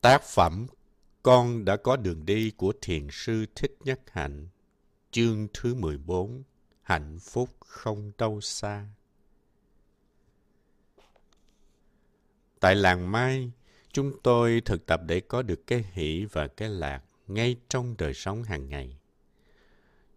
Tác 0.00 0.22
phẩm 0.22 0.66
Con 1.22 1.64
đã 1.64 1.76
có 1.76 1.96
đường 1.96 2.26
đi 2.26 2.50
của 2.56 2.72
Thiền 2.80 3.08
sư 3.10 3.46
Thích 3.54 3.76
Nhất 3.84 4.00
Hạnh 4.10 4.48
Chương 5.10 5.48
thứ 5.54 5.74
14 5.74 6.42
Hạnh 6.82 7.18
phúc 7.20 7.48
không 7.60 8.12
đâu 8.18 8.40
xa 8.40 8.86
Tại 12.60 12.74
làng 12.74 13.12
Mai, 13.12 13.50
chúng 13.92 14.12
tôi 14.22 14.62
thực 14.64 14.86
tập 14.86 15.00
để 15.06 15.20
có 15.20 15.42
được 15.42 15.66
cái 15.66 15.84
hỷ 15.92 16.26
và 16.32 16.46
cái 16.46 16.68
lạc 16.68 17.02
ngay 17.26 17.56
trong 17.68 17.94
đời 17.98 18.14
sống 18.14 18.42
hàng 18.42 18.68
ngày. 18.68 18.96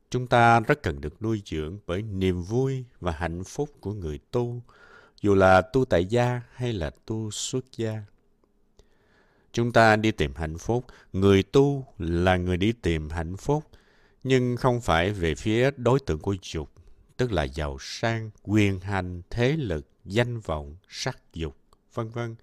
Chúng 0.09 0.27
ta 0.27 0.59
rất 0.59 0.83
cần 0.83 1.01
được 1.01 1.21
nuôi 1.21 1.41
dưỡng 1.45 1.77
bởi 1.87 2.01
niềm 2.01 2.41
vui 2.41 2.85
và 2.99 3.11
hạnh 3.11 3.43
phúc 3.43 3.69
của 3.79 3.93
người 3.93 4.19
tu, 4.31 4.61
dù 5.21 5.35
là 5.35 5.61
tu 5.61 5.85
tại 5.85 6.05
gia 6.05 6.41
hay 6.51 6.73
là 6.73 6.91
tu 7.05 7.31
xuất 7.31 7.65
gia. 7.77 8.03
Chúng 9.53 9.71
ta 9.71 9.95
đi 9.95 10.11
tìm 10.11 10.33
hạnh 10.35 10.57
phúc, 10.57 10.85
người 11.13 11.43
tu 11.43 11.85
là 11.97 12.37
người 12.37 12.57
đi 12.57 12.71
tìm 12.71 13.09
hạnh 13.09 13.37
phúc, 13.37 13.63
nhưng 14.23 14.57
không 14.57 14.81
phải 14.81 15.11
về 15.11 15.35
phía 15.35 15.71
đối 15.77 15.99
tượng 15.99 16.19
của 16.19 16.35
dục, 16.41 16.71
tức 17.17 17.31
là 17.31 17.43
giàu 17.43 17.77
sang, 17.79 18.29
quyền 18.43 18.79
hành, 18.79 19.21
thế 19.29 19.57
lực, 19.57 19.87
danh 20.05 20.39
vọng, 20.39 20.75
sắc 20.89 21.33
dục, 21.33 21.57
vân 21.93 22.09
vân, 22.09 22.35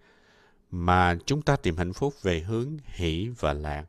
mà 0.71 1.19
chúng 1.27 1.43
ta 1.43 1.57
tìm 1.57 1.77
hạnh 1.77 1.93
phúc 1.93 2.15
về 2.23 2.41
hướng 2.41 2.77
hỷ 2.85 3.29
và 3.39 3.53
lạc, 3.53 3.85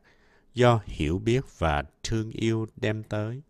do 0.54 0.80
hiểu 0.84 1.18
biết 1.18 1.44
và 1.58 1.84
thương 2.02 2.30
yêu 2.30 2.66
đem 2.76 3.02
tới. 3.02 3.42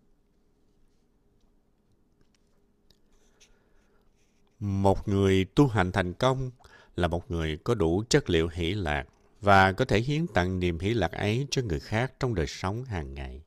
Một 4.60 5.08
người 5.08 5.44
tu 5.44 5.66
hành 5.66 5.92
thành 5.92 6.14
công 6.14 6.50
là 6.96 7.08
một 7.08 7.30
người 7.30 7.56
có 7.56 7.74
đủ 7.74 8.04
chất 8.08 8.30
liệu 8.30 8.48
hỷ 8.52 8.74
lạc 8.74 9.04
và 9.40 9.72
có 9.72 9.84
thể 9.84 10.00
hiến 10.00 10.26
tặng 10.26 10.60
niềm 10.60 10.78
hỷ 10.78 10.94
lạc 10.94 11.12
ấy 11.12 11.46
cho 11.50 11.62
người 11.62 11.80
khác 11.80 12.12
trong 12.20 12.34
đời 12.34 12.46
sống 12.46 12.84
hàng 12.84 13.14
ngày. 13.14 13.42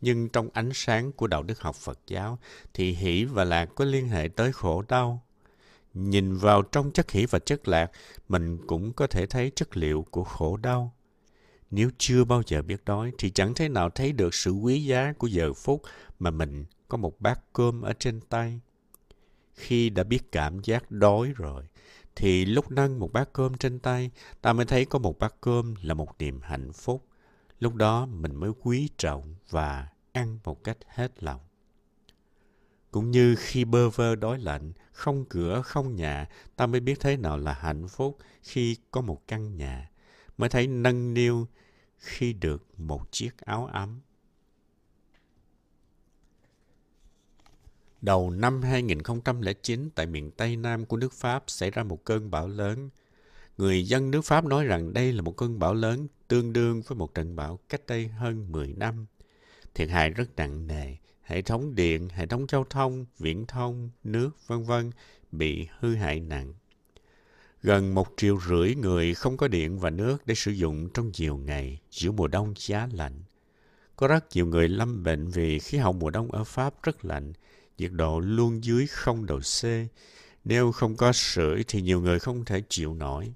Nhưng 0.00 0.28
trong 0.28 0.48
ánh 0.52 0.70
sáng 0.74 1.12
của 1.12 1.26
đạo 1.26 1.42
đức 1.42 1.60
học 1.60 1.76
Phật 1.76 1.98
giáo 2.06 2.38
thì 2.74 2.92
hỷ 2.92 3.24
và 3.24 3.44
lạc 3.44 3.66
có 3.74 3.84
liên 3.84 4.08
hệ 4.08 4.28
tới 4.36 4.52
khổ 4.52 4.84
đau. 4.88 5.24
Nhìn 5.94 6.36
vào 6.36 6.62
trong 6.62 6.90
chất 6.90 7.10
hỷ 7.10 7.26
và 7.26 7.38
chất 7.38 7.68
lạc, 7.68 7.90
mình 8.28 8.58
cũng 8.66 8.92
có 8.92 9.06
thể 9.06 9.26
thấy 9.26 9.52
chất 9.54 9.76
liệu 9.76 10.06
của 10.10 10.24
khổ 10.24 10.56
đau. 10.56 10.94
Nếu 11.70 11.90
chưa 11.98 12.24
bao 12.24 12.42
giờ 12.46 12.62
biết 12.62 12.84
đói 12.84 13.12
thì 13.18 13.30
chẳng 13.30 13.54
thể 13.54 13.68
nào 13.68 13.90
thấy 13.90 14.12
được 14.12 14.34
sự 14.34 14.50
quý 14.50 14.84
giá 14.84 15.12
của 15.18 15.26
giờ 15.26 15.52
phút 15.52 15.82
mà 16.18 16.30
mình 16.30 16.64
có 16.88 16.96
một 16.96 17.20
bát 17.20 17.40
cơm 17.52 17.82
ở 17.82 17.92
trên 17.92 18.20
tay. 18.20 18.60
Khi 19.54 19.90
đã 19.90 20.04
biết 20.04 20.32
cảm 20.32 20.60
giác 20.62 20.90
đói 20.90 21.32
rồi, 21.36 21.64
thì 22.16 22.44
lúc 22.44 22.70
nâng 22.70 22.98
một 22.98 23.12
bát 23.12 23.32
cơm 23.32 23.54
trên 23.54 23.78
tay, 23.78 24.10
ta 24.40 24.52
mới 24.52 24.66
thấy 24.66 24.84
có 24.84 24.98
một 24.98 25.18
bát 25.18 25.34
cơm 25.40 25.74
là 25.82 25.94
một 25.94 26.08
niềm 26.18 26.40
hạnh 26.42 26.72
phúc. 26.72 27.06
Lúc 27.58 27.74
đó 27.74 28.06
mình 28.06 28.34
mới 28.34 28.50
quý 28.62 28.88
trọng 28.96 29.34
và 29.50 29.88
ăn 30.12 30.38
một 30.44 30.64
cách 30.64 30.78
hết 30.86 31.22
lòng. 31.22 31.40
Cũng 32.90 33.10
như 33.10 33.34
khi 33.38 33.64
bơ 33.64 33.90
vơ 33.90 34.14
đói 34.14 34.38
lạnh, 34.38 34.72
không 34.92 35.24
cửa, 35.24 35.62
không 35.64 35.96
nhà, 35.96 36.28
ta 36.56 36.66
mới 36.66 36.80
biết 36.80 37.00
thế 37.00 37.16
nào 37.16 37.38
là 37.38 37.52
hạnh 37.52 37.88
phúc 37.88 38.18
khi 38.42 38.76
có 38.90 39.00
một 39.00 39.26
căn 39.26 39.56
nhà, 39.56 39.90
mới 40.38 40.48
thấy 40.48 40.66
nâng 40.66 41.14
niu 41.14 41.46
khi 41.96 42.32
được 42.32 42.80
một 42.80 43.12
chiếc 43.12 43.38
áo 43.38 43.66
ấm. 43.66 44.00
Đầu 48.02 48.30
năm 48.30 48.62
2009 48.62 49.90
tại 49.94 50.06
miền 50.06 50.30
Tây 50.30 50.56
Nam 50.56 50.86
của 50.86 50.96
nước 50.96 51.12
Pháp 51.12 51.44
xảy 51.46 51.70
ra 51.70 51.82
một 51.82 52.04
cơn 52.04 52.30
bão 52.30 52.48
lớn. 52.48 52.90
Người 53.58 53.86
dân 53.86 54.10
nước 54.10 54.20
Pháp 54.24 54.44
nói 54.44 54.64
rằng 54.64 54.92
đây 54.92 55.12
là 55.12 55.22
một 55.22 55.36
cơn 55.36 55.58
bão 55.58 55.74
lớn 55.74 56.08
tương 56.28 56.52
đương 56.52 56.82
với 56.82 56.96
một 56.96 57.14
trận 57.14 57.36
bão 57.36 57.58
cách 57.68 57.82
đây 57.86 58.08
hơn 58.08 58.52
10 58.52 58.74
năm. 58.76 59.06
Thiệt 59.74 59.88
hại 59.88 60.10
rất 60.10 60.36
nặng 60.36 60.66
nề, 60.66 60.96
hệ 61.22 61.42
thống 61.42 61.74
điện, 61.74 62.08
hệ 62.08 62.26
thống 62.26 62.46
giao 62.48 62.64
thông, 62.70 63.06
viễn 63.18 63.46
thông, 63.46 63.90
nước, 64.04 64.30
vân 64.46 64.64
vân 64.64 64.90
bị 65.32 65.68
hư 65.78 65.94
hại 65.94 66.20
nặng. 66.20 66.54
Gần 67.62 67.94
một 67.94 68.08
triệu 68.16 68.40
rưỡi 68.48 68.74
người 68.74 69.14
không 69.14 69.36
có 69.36 69.48
điện 69.48 69.78
và 69.78 69.90
nước 69.90 70.26
để 70.26 70.34
sử 70.34 70.50
dụng 70.50 70.88
trong 70.94 71.10
nhiều 71.18 71.36
ngày 71.36 71.80
giữa 71.90 72.10
mùa 72.10 72.28
đông 72.28 72.54
giá 72.56 72.88
lạnh. 72.92 73.22
Có 73.96 74.08
rất 74.08 74.24
nhiều 74.34 74.46
người 74.46 74.68
lâm 74.68 75.02
bệnh 75.02 75.28
vì 75.28 75.58
khí 75.58 75.78
hậu 75.78 75.92
mùa 75.92 76.10
đông 76.10 76.32
ở 76.32 76.44
Pháp 76.44 76.82
rất 76.82 77.04
lạnh, 77.04 77.32
nhiệt 77.80 77.92
độ 77.92 78.20
luôn 78.20 78.64
dưới 78.64 78.86
0 78.86 79.26
độ 79.26 79.38
C. 79.38 79.64
Nếu 80.44 80.72
không 80.72 80.96
có 80.96 81.12
sưởi 81.12 81.64
thì 81.68 81.82
nhiều 81.82 82.00
người 82.00 82.18
không 82.18 82.44
thể 82.44 82.62
chịu 82.68 82.94
nổi. 82.94 83.32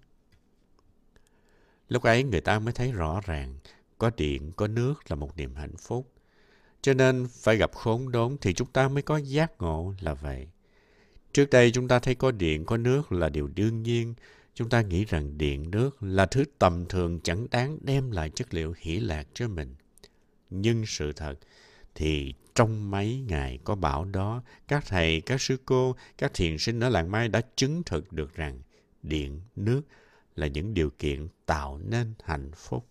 Lúc 1.88 2.02
ấy 2.02 2.22
người 2.22 2.40
ta 2.40 2.58
mới 2.58 2.72
thấy 2.72 2.92
rõ 2.92 3.20
ràng 3.24 3.58
có 3.98 4.10
điện, 4.16 4.52
có 4.56 4.66
nước 4.66 4.94
là 5.08 5.16
một 5.16 5.36
niềm 5.36 5.54
hạnh 5.54 5.76
phúc. 5.76 6.12
Cho 6.82 6.94
nên 6.94 7.26
phải 7.30 7.56
gặp 7.56 7.72
khốn 7.74 8.12
đốn 8.12 8.36
thì 8.40 8.54
chúng 8.54 8.68
ta 8.68 8.88
mới 8.88 9.02
có 9.02 9.16
giác 9.16 9.52
ngộ 9.58 9.94
là 10.00 10.14
vậy. 10.14 10.48
Trước 11.32 11.50
đây 11.50 11.70
chúng 11.70 11.88
ta 11.88 11.98
thấy 11.98 12.14
có 12.14 12.30
điện, 12.30 12.64
có 12.64 12.76
nước 12.76 13.12
là 13.12 13.28
điều 13.28 13.48
đương 13.54 13.82
nhiên. 13.82 14.14
Chúng 14.54 14.68
ta 14.68 14.82
nghĩ 14.82 15.04
rằng 15.04 15.38
điện, 15.38 15.70
nước 15.70 16.02
là 16.02 16.26
thứ 16.26 16.44
tầm 16.58 16.86
thường 16.88 17.20
chẳng 17.20 17.46
đáng 17.50 17.78
đem 17.80 18.10
lại 18.10 18.30
chất 18.30 18.54
liệu 18.54 18.74
hỷ 18.78 19.00
lạc 19.00 19.26
cho 19.34 19.48
mình. 19.48 19.74
Nhưng 20.50 20.86
sự 20.86 21.12
thật 21.12 21.34
thì 21.94 22.34
trong 22.54 22.90
mấy 22.90 23.24
ngày 23.28 23.58
có 23.64 23.74
bão 23.74 24.04
đó, 24.04 24.42
các 24.68 24.84
thầy, 24.86 25.20
các 25.20 25.40
sư 25.40 25.56
cô, 25.64 25.96
các 26.18 26.34
thiền 26.34 26.58
sinh 26.58 26.80
ở 26.80 26.88
làng 26.88 27.10
Mai 27.10 27.28
đã 27.28 27.40
chứng 27.56 27.82
thực 27.82 28.12
được 28.12 28.34
rằng 28.34 28.58
điện, 29.02 29.40
nước 29.56 29.82
là 30.36 30.46
những 30.46 30.74
điều 30.74 30.90
kiện 30.90 31.28
tạo 31.46 31.78
nên 31.78 32.14
hạnh 32.22 32.50
phúc. 32.56 32.86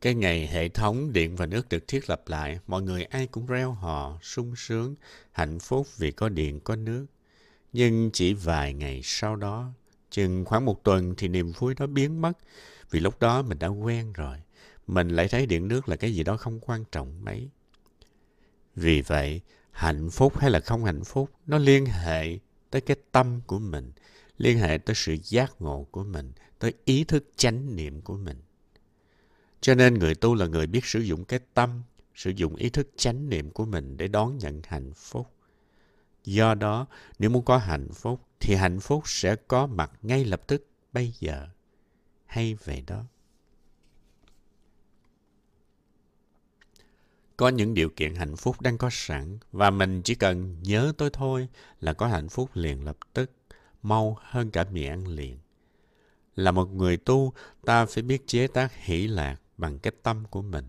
Cái 0.00 0.14
ngày 0.14 0.46
hệ 0.46 0.68
thống 0.68 1.12
điện 1.12 1.36
và 1.36 1.46
nước 1.46 1.68
được 1.68 1.88
thiết 1.88 2.10
lập 2.10 2.22
lại, 2.26 2.58
mọi 2.66 2.82
người 2.82 3.04
ai 3.04 3.26
cũng 3.26 3.46
reo 3.46 3.72
hò, 3.72 4.18
sung 4.22 4.56
sướng, 4.56 4.94
hạnh 5.32 5.58
phúc 5.58 5.86
vì 5.96 6.10
có 6.10 6.28
điện, 6.28 6.60
có 6.60 6.76
nước. 6.76 7.06
Nhưng 7.72 8.10
chỉ 8.12 8.34
vài 8.34 8.74
ngày 8.74 9.00
sau 9.04 9.36
đó, 9.36 9.70
chừng 10.10 10.44
khoảng 10.44 10.64
một 10.64 10.84
tuần 10.84 11.14
thì 11.16 11.28
niềm 11.28 11.52
vui 11.58 11.74
đó 11.74 11.86
biến 11.86 12.22
mất, 12.22 12.32
vì 12.92 13.00
lúc 13.00 13.20
đó 13.20 13.42
mình 13.42 13.58
đã 13.58 13.68
quen 13.68 14.12
rồi 14.12 14.38
mình 14.86 15.08
lại 15.08 15.28
thấy 15.28 15.46
điện 15.46 15.68
nước 15.68 15.88
là 15.88 15.96
cái 15.96 16.14
gì 16.14 16.22
đó 16.22 16.36
không 16.36 16.60
quan 16.60 16.84
trọng 16.92 17.24
mấy. 17.24 17.50
Vì 18.76 19.00
vậy, 19.00 19.40
hạnh 19.70 20.10
phúc 20.10 20.38
hay 20.38 20.50
là 20.50 20.60
không 20.60 20.84
hạnh 20.84 21.04
phúc, 21.04 21.30
nó 21.46 21.58
liên 21.58 21.86
hệ 21.86 22.38
tới 22.70 22.80
cái 22.80 22.96
tâm 23.12 23.40
của 23.46 23.58
mình, 23.58 23.92
liên 24.38 24.58
hệ 24.58 24.78
tới 24.78 24.94
sự 24.94 25.16
giác 25.24 25.52
ngộ 25.58 25.86
của 25.90 26.04
mình, 26.04 26.32
tới 26.58 26.72
ý 26.84 27.04
thức 27.04 27.24
chánh 27.36 27.76
niệm 27.76 28.00
của 28.00 28.16
mình. 28.16 28.42
Cho 29.60 29.74
nên 29.74 29.94
người 29.94 30.14
tu 30.14 30.34
là 30.34 30.46
người 30.46 30.66
biết 30.66 30.84
sử 30.84 31.00
dụng 31.00 31.24
cái 31.24 31.40
tâm, 31.54 31.82
sử 32.14 32.30
dụng 32.30 32.56
ý 32.56 32.70
thức 32.70 32.88
chánh 32.96 33.28
niệm 33.28 33.50
của 33.50 33.64
mình 33.64 33.96
để 33.96 34.08
đón 34.08 34.38
nhận 34.38 34.60
hạnh 34.66 34.92
phúc. 34.94 35.26
Do 36.24 36.54
đó, 36.54 36.86
nếu 37.18 37.30
muốn 37.30 37.44
có 37.44 37.58
hạnh 37.58 37.88
phúc, 37.92 38.20
thì 38.40 38.54
hạnh 38.54 38.80
phúc 38.80 39.02
sẽ 39.06 39.36
có 39.36 39.66
mặt 39.66 39.92
ngay 40.02 40.24
lập 40.24 40.42
tức 40.46 40.66
bây 40.92 41.14
giờ. 41.20 41.48
Hay 42.32 42.54
vậy 42.64 42.82
đó. 42.86 43.04
Có 47.36 47.48
những 47.48 47.74
điều 47.74 47.90
kiện 47.90 48.14
hạnh 48.14 48.36
phúc 48.36 48.60
đang 48.60 48.78
có 48.78 48.88
sẵn 48.92 49.38
và 49.52 49.70
mình 49.70 50.02
chỉ 50.02 50.14
cần 50.14 50.56
nhớ 50.62 50.92
tới 50.98 51.10
thôi 51.12 51.48
là 51.80 51.92
có 51.92 52.06
hạnh 52.06 52.28
phúc 52.28 52.50
liền 52.54 52.84
lập 52.84 52.96
tức, 53.12 53.30
mau 53.82 54.18
hơn 54.20 54.50
cả 54.50 54.64
mì 54.70 54.84
ăn 54.84 55.08
liền. 55.08 55.38
Là 56.36 56.50
một 56.50 56.64
người 56.64 56.96
tu, 56.96 57.32
ta 57.64 57.86
phải 57.86 58.02
biết 58.02 58.26
chế 58.26 58.46
tác 58.46 58.74
hỷ 58.76 59.06
lạc 59.06 59.36
bằng 59.58 59.78
cái 59.78 59.92
tâm 60.02 60.24
của 60.30 60.42
mình. 60.42 60.66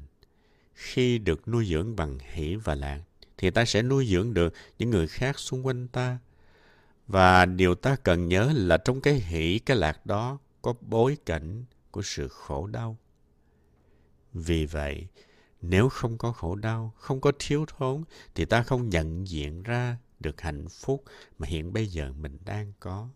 Khi 0.74 1.18
được 1.18 1.48
nuôi 1.48 1.66
dưỡng 1.66 1.96
bằng 1.96 2.18
hỷ 2.20 2.56
và 2.56 2.76
lạc, 2.76 3.02
thì 3.38 3.50
ta 3.50 3.66
sẽ 3.66 3.82
nuôi 3.82 4.08
dưỡng 4.08 4.34
được 4.34 4.54
những 4.80 4.90
người 4.90 5.08
khác 5.08 5.40
xung 5.40 5.66
quanh 5.66 5.88
ta. 5.88 6.18
Và 7.08 7.46
điều 7.46 7.76
ta 7.76 7.96
cần 8.04 8.28
nhớ 8.28 8.52
là 8.56 8.78
trong 8.78 9.02
cái 9.02 9.14
hỷ, 9.14 9.60
cái 9.60 9.78
lạc 9.78 10.06
đó 10.06 10.40
có 10.64 10.74
bối 10.82 11.18
cảnh 11.26 11.66
của 11.92 12.02
sự 12.02 12.28
khổ 12.28 12.68
đau. 12.68 12.98
Vì 14.34 14.66
vậy, 14.66 15.08
nếu 15.62 15.90
không 15.90 16.18
có 16.18 16.32
khổ 16.32 16.56
đau, 16.56 16.94
không 16.98 17.22
có 17.22 17.32
thiếu 17.40 17.66
thốn, 17.68 18.04
thì 18.36 18.46
ta 18.46 18.64
không 18.64 18.90
nhận 18.90 19.28
diện 19.28 19.64
ra 19.64 19.98
được 20.20 20.42
hạnh 20.42 20.68
phúc 20.70 21.04
mà 21.40 21.48
hiện 21.48 21.74
bây 21.74 21.88
giờ 21.88 22.14
mình 22.20 22.38
đang 22.46 22.74
có. 22.80 23.10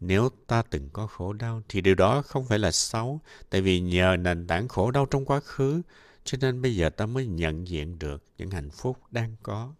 Nếu 0.00 0.28
ta 0.46 0.62
từng 0.62 0.88
có 0.92 1.06
khổ 1.06 1.32
đau, 1.32 1.62
thì 1.68 1.80
điều 1.80 1.94
đó 1.94 2.22
không 2.22 2.46
phải 2.46 2.58
là 2.58 2.72
xấu, 2.72 3.20
tại 3.50 3.60
vì 3.60 3.80
nhờ 3.80 4.16
nền 4.16 4.46
tảng 4.46 4.68
khổ 4.68 4.90
đau 4.90 5.06
trong 5.06 5.24
quá 5.24 5.40
khứ, 5.40 5.82
cho 6.24 6.38
nên 6.40 6.62
bây 6.62 6.76
giờ 6.76 6.90
ta 6.90 7.06
mới 7.06 7.26
nhận 7.26 7.68
diện 7.68 7.98
được 7.98 8.24
những 8.38 8.50
hạnh 8.50 8.70
phúc 8.70 8.98
đang 9.10 9.36
có. 9.42 9.74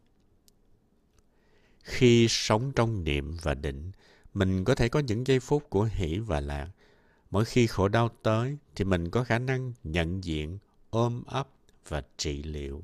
Khi 1.83 2.27
sống 2.29 2.73
trong 2.73 3.05
niệm 3.05 3.37
và 3.43 3.55
định, 3.55 3.93
mình 4.35 4.65
có 4.65 4.75
thể 4.75 4.89
có 4.89 5.01
những 5.01 5.27
giây 5.27 5.41
phút 5.41 5.71
của 5.71 5.89
hỷ 5.93 6.19
và 6.19 6.41
lạc. 6.41 6.69
Mỗi 7.31 7.45
khi 7.45 7.67
khổ 7.67 7.89
đau 7.89 8.09
tới, 8.23 8.57
thì 8.77 8.85
mình 8.85 9.11
có 9.11 9.25
khả 9.25 9.39
năng 9.39 9.73
nhận 9.85 10.25
diện, 10.25 10.59
ôm 10.91 11.23
ấp 11.27 11.49
và 11.89 12.03
trị 12.17 12.43
liệu. 12.43 12.83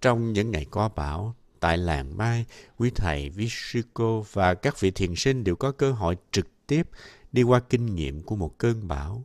Trong 0.00 0.32
những 0.32 0.50
ngày 0.50 0.66
có 0.70 0.88
bão, 0.88 1.34
tại 1.60 1.78
làng 1.78 2.16
Mai, 2.16 2.46
quý 2.78 2.90
thầy, 2.94 3.30
vishiko 3.30 4.24
và 4.32 4.54
các 4.54 4.80
vị 4.80 4.90
thiền 4.90 5.14
sinh 5.16 5.44
đều 5.44 5.56
có 5.56 5.72
cơ 5.72 5.92
hội 5.92 6.16
trực 6.30 6.46
tiếp 6.66 6.88
đi 7.32 7.42
qua 7.42 7.60
kinh 7.60 7.94
nghiệm 7.94 8.22
của 8.22 8.36
một 8.36 8.58
cơn 8.58 8.88
bão. 8.88 9.24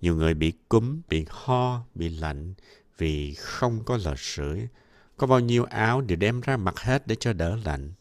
Nhiều 0.00 0.16
người 0.16 0.34
bị 0.34 0.52
cúm, 0.68 1.00
bị 1.08 1.26
ho, 1.28 1.84
bị 1.94 2.08
lạnh 2.08 2.54
vì 2.98 3.34
không 3.34 3.84
có 3.84 3.98
lò 4.04 4.14
sưởi. 4.16 4.68
Có 5.16 5.26
bao 5.26 5.40
nhiêu 5.40 5.64
áo 5.64 6.00
đều 6.00 6.16
đem 6.16 6.40
ra 6.40 6.56
mặc 6.56 6.80
hết 6.80 7.06
để 7.06 7.16
cho 7.20 7.32
đỡ 7.32 7.56
lạnh. 7.64 7.92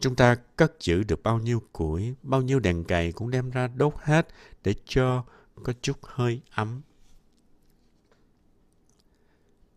Chúng 0.00 0.16
ta 0.16 0.34
cất 0.56 0.72
giữ 0.80 1.02
được 1.02 1.22
bao 1.22 1.38
nhiêu 1.38 1.62
củi, 1.72 2.14
bao 2.22 2.42
nhiêu 2.42 2.60
đèn 2.60 2.84
cày 2.84 3.12
cũng 3.12 3.30
đem 3.30 3.50
ra 3.50 3.66
đốt 3.66 3.94
hết 3.96 4.28
để 4.64 4.74
cho 4.84 5.24
có 5.62 5.72
chút 5.82 5.96
hơi 6.02 6.40
ấm. 6.50 6.82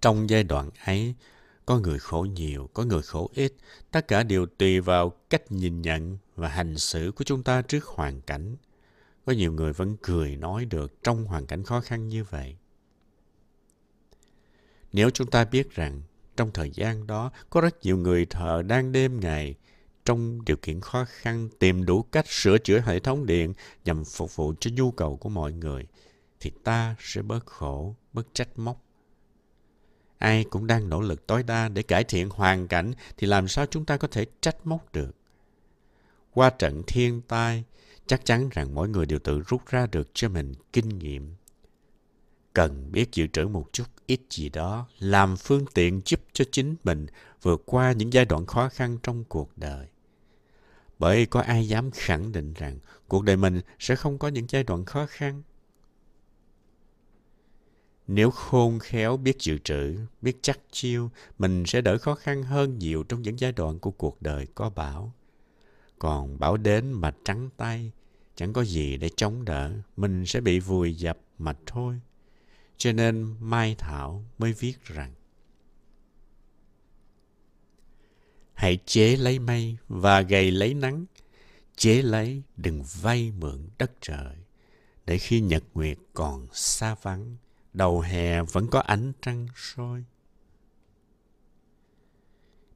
Trong 0.01 0.29
giai 0.29 0.43
đoạn 0.43 0.69
ấy, 0.85 1.15
có 1.65 1.79
người 1.79 1.99
khổ 1.99 2.21
nhiều, 2.21 2.69
có 2.73 2.83
người 2.83 3.01
khổ 3.01 3.29
ít. 3.33 3.53
Tất 3.91 4.07
cả 4.07 4.23
đều 4.23 4.45
tùy 4.45 4.79
vào 4.79 5.09
cách 5.29 5.51
nhìn 5.51 5.81
nhận 5.81 6.17
và 6.35 6.49
hành 6.49 6.77
xử 6.77 7.11
của 7.15 7.23
chúng 7.23 7.43
ta 7.43 7.61
trước 7.61 7.85
hoàn 7.85 8.21
cảnh. 8.21 8.55
Có 9.25 9.33
nhiều 9.33 9.53
người 9.53 9.73
vẫn 9.73 9.97
cười 10.01 10.35
nói 10.35 10.65
được 10.65 11.03
trong 11.03 11.25
hoàn 11.25 11.45
cảnh 11.45 11.63
khó 11.63 11.81
khăn 11.81 12.09
như 12.09 12.23
vậy. 12.23 12.57
Nếu 14.93 15.09
chúng 15.09 15.29
ta 15.29 15.45
biết 15.45 15.71
rằng 15.71 16.01
trong 16.37 16.51
thời 16.53 16.71
gian 16.71 17.07
đó 17.07 17.31
có 17.49 17.61
rất 17.61 17.81
nhiều 17.81 17.97
người 17.97 18.25
thợ 18.25 18.61
đang 18.61 18.91
đêm 18.91 19.19
ngày 19.19 19.55
trong 20.09 20.45
điều 20.45 20.57
kiện 20.57 20.81
khó 20.81 21.05
khăn 21.07 21.49
tìm 21.59 21.85
đủ 21.85 22.01
cách 22.01 22.27
sửa 22.27 22.57
chữa 22.57 22.79
hệ 22.79 22.99
thống 22.99 23.25
điện 23.25 23.53
nhằm 23.85 24.03
phục 24.05 24.35
vụ 24.35 24.53
cho 24.59 24.71
nhu 24.73 24.91
cầu 24.91 25.17
của 25.17 25.29
mọi 25.29 25.53
người 25.53 25.85
thì 26.39 26.51
ta 26.63 26.95
sẽ 26.99 27.21
bớt 27.21 27.45
khổ, 27.45 27.95
bớt 28.13 28.33
trách 28.33 28.59
móc. 28.59 28.83
Ai 30.17 30.45
cũng 30.49 30.67
đang 30.67 30.89
nỗ 30.89 31.01
lực 31.01 31.27
tối 31.27 31.43
đa 31.43 31.69
để 31.69 31.83
cải 31.83 32.03
thiện 32.03 32.29
hoàn 32.29 32.67
cảnh 32.67 32.93
thì 33.17 33.27
làm 33.27 33.47
sao 33.47 33.65
chúng 33.65 33.85
ta 33.85 33.97
có 33.97 34.07
thể 34.07 34.25
trách 34.41 34.67
móc 34.67 34.93
được. 34.93 35.15
Qua 36.33 36.49
trận 36.49 36.83
thiên 36.87 37.21
tai, 37.21 37.63
chắc 38.07 38.25
chắn 38.25 38.49
rằng 38.49 38.75
mỗi 38.75 38.89
người 38.89 39.05
đều 39.05 39.19
tự 39.19 39.39
rút 39.39 39.65
ra 39.65 39.87
được 39.87 40.09
cho 40.13 40.29
mình 40.29 40.53
kinh 40.73 40.89
nghiệm. 40.89 41.35
Cần 42.53 42.91
biết 42.91 43.13
dự 43.13 43.27
trữ 43.27 43.47
một 43.47 43.69
chút 43.73 43.87
ít 44.05 44.19
gì 44.29 44.49
đó, 44.49 44.87
làm 44.99 45.37
phương 45.37 45.65
tiện 45.73 46.01
giúp 46.05 46.19
cho 46.33 46.45
chính 46.51 46.75
mình 46.83 47.05
vượt 47.41 47.63
qua 47.65 47.91
những 47.91 48.13
giai 48.13 48.25
đoạn 48.25 48.45
khó 48.45 48.69
khăn 48.69 48.97
trong 49.03 49.23
cuộc 49.23 49.57
đời. 49.57 49.87
Bởi 50.99 51.25
có 51.25 51.41
ai 51.41 51.67
dám 51.67 51.91
khẳng 51.91 52.31
định 52.31 52.53
rằng 52.53 52.79
cuộc 53.07 53.23
đời 53.23 53.37
mình 53.37 53.61
sẽ 53.79 53.95
không 53.95 54.17
có 54.17 54.27
những 54.27 54.45
giai 54.49 54.63
đoạn 54.63 54.85
khó 54.85 55.05
khăn. 55.05 55.43
Nếu 58.07 58.31
khôn 58.31 58.79
khéo 58.79 59.17
biết 59.17 59.37
dự 59.39 59.57
trữ, 59.57 59.97
biết 60.21 60.37
chắc 60.41 60.59
chiêu, 60.71 61.09
mình 61.37 61.63
sẽ 61.65 61.81
đỡ 61.81 61.97
khó 61.97 62.15
khăn 62.15 62.43
hơn 62.43 62.79
nhiều 62.79 63.03
trong 63.03 63.21
những 63.21 63.39
giai 63.39 63.51
đoạn 63.51 63.79
của 63.79 63.91
cuộc 63.91 64.21
đời 64.21 64.47
có 64.55 64.69
bão. 64.69 65.13
Còn 65.99 66.39
bão 66.39 66.57
đến 66.57 66.91
mà 66.91 67.13
trắng 67.25 67.49
tay, 67.57 67.91
chẳng 68.35 68.53
có 68.53 68.63
gì 68.63 68.97
để 68.97 69.09
chống 69.15 69.45
đỡ, 69.45 69.71
mình 69.97 70.25
sẽ 70.25 70.41
bị 70.41 70.59
vùi 70.59 70.95
dập 70.95 71.17
mà 71.37 71.53
thôi. 71.65 72.01
Cho 72.77 72.91
nên 72.91 73.35
Mai 73.39 73.75
Thảo 73.75 74.25
mới 74.37 74.53
viết 74.53 74.83
rằng 74.83 75.13
Hãy 78.69 78.79
chế 78.85 79.17
lấy 79.17 79.39
mây 79.39 79.77
và 79.87 80.21
gầy 80.21 80.51
lấy 80.51 80.73
nắng, 80.73 81.05
chế 81.75 82.01
lấy 82.01 82.43
đừng 82.57 82.83
vay 83.01 83.31
mượn 83.31 83.69
đất 83.77 83.91
trời, 84.01 84.35
để 85.05 85.17
khi 85.17 85.41
nhật 85.41 85.63
nguyệt 85.73 85.97
còn 86.13 86.47
xa 86.53 86.95
vắng, 87.01 87.37
đầu 87.73 88.01
hè 88.01 88.43
vẫn 88.43 88.67
có 88.67 88.79
ánh 88.79 89.11
trăng 89.21 89.47
soi. 89.55 90.03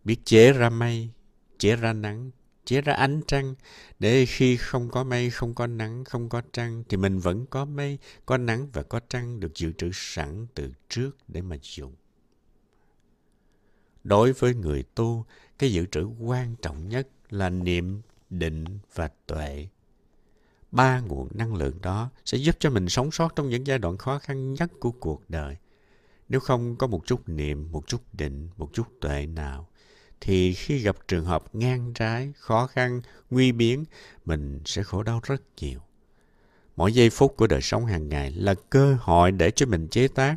Biết 0.03 0.17
chế 0.25 0.53
ra 0.53 0.69
mây, 0.69 1.09
chế 1.57 1.75
ra 1.75 1.93
nắng, 1.93 2.31
chế 2.65 2.81
ra 2.81 2.93
ánh 2.93 3.21
trăng, 3.27 3.55
để 3.99 4.25
khi 4.25 4.57
không 4.57 4.89
có 4.89 5.03
mây, 5.03 5.29
không 5.29 5.53
có 5.53 5.67
nắng, 5.67 6.03
không 6.03 6.29
có 6.29 6.41
trăng, 6.53 6.83
thì 6.89 6.97
mình 6.97 7.19
vẫn 7.19 7.45
có 7.45 7.65
mây, 7.65 7.97
có 8.25 8.37
nắng 8.37 8.67
và 8.73 8.83
có 8.83 8.99
trăng 9.09 9.39
được 9.39 9.55
dự 9.55 9.71
trữ 9.71 9.89
sẵn 9.93 10.47
từ 10.53 10.73
trước 10.89 11.17
để 11.27 11.41
mà 11.41 11.55
dùng. 11.61 11.95
Đối 14.03 14.33
với 14.33 14.55
người 14.55 14.83
tu, 14.95 15.25
cái 15.63 15.73
dự 15.73 15.85
trữ 15.85 16.03
quan 16.19 16.55
trọng 16.61 16.89
nhất 16.89 17.07
là 17.29 17.49
niệm, 17.49 18.01
định 18.29 18.65
và 18.95 19.09
tuệ. 19.25 19.67
Ba 20.71 20.99
nguồn 20.99 21.27
năng 21.33 21.55
lượng 21.55 21.81
đó 21.81 22.09
sẽ 22.25 22.37
giúp 22.37 22.55
cho 22.59 22.69
mình 22.69 22.89
sống 22.89 23.11
sót 23.11 23.35
trong 23.35 23.49
những 23.49 23.67
giai 23.67 23.79
đoạn 23.79 23.97
khó 23.97 24.19
khăn 24.19 24.53
nhất 24.53 24.71
của 24.79 24.91
cuộc 24.91 25.29
đời. 25.29 25.57
Nếu 26.29 26.39
không 26.39 26.75
có 26.75 26.87
một 26.87 27.05
chút 27.05 27.29
niệm, 27.29 27.71
một 27.71 27.87
chút 27.87 28.01
định, 28.13 28.49
một 28.57 28.69
chút 28.73 28.87
tuệ 29.01 29.25
nào, 29.25 29.67
thì 30.21 30.53
khi 30.53 30.77
gặp 30.77 30.95
trường 31.07 31.25
hợp 31.25 31.55
ngang 31.55 31.93
trái, 31.93 32.33
khó 32.35 32.67
khăn, 32.67 33.01
nguy 33.29 33.51
biến, 33.51 33.85
mình 34.25 34.59
sẽ 34.65 34.83
khổ 34.83 35.03
đau 35.03 35.19
rất 35.23 35.41
nhiều. 35.61 35.79
Mỗi 36.75 36.93
giây 36.93 37.09
phút 37.09 37.37
của 37.37 37.47
đời 37.47 37.61
sống 37.61 37.85
hàng 37.85 38.09
ngày 38.09 38.31
là 38.31 38.55
cơ 38.69 38.97
hội 38.99 39.31
để 39.31 39.51
cho 39.51 39.65
mình 39.65 39.87
chế 39.87 40.07
tác 40.07 40.35